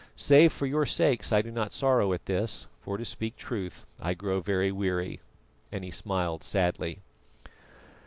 [0.15, 4.15] Save for your sakes I do not sorrow at this, for to speak truth I
[4.15, 5.19] grow very weary,"
[5.71, 7.01] and he smiled sadly.